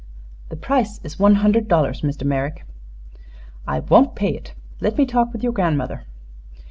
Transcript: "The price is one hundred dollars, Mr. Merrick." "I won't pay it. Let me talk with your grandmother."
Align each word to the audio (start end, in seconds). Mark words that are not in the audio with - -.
"The 0.49 0.55
price 0.55 0.99
is 1.03 1.19
one 1.19 1.35
hundred 1.35 1.67
dollars, 1.67 2.01
Mr. 2.01 2.23
Merrick." 2.25 2.65
"I 3.67 3.81
won't 3.81 4.15
pay 4.15 4.33
it. 4.33 4.55
Let 4.79 4.97
me 4.97 5.05
talk 5.05 5.31
with 5.31 5.43
your 5.43 5.53
grandmother." 5.53 6.07